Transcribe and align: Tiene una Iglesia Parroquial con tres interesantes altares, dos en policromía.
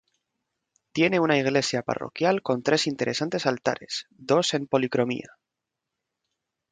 Tiene 0.93 1.19
una 1.19 1.37
Iglesia 1.37 1.83
Parroquial 1.83 2.41
con 2.41 2.63
tres 2.63 2.87
interesantes 2.87 3.45
altares, 3.45 4.07
dos 4.09 4.55
en 4.55 4.65
policromía. 4.65 5.37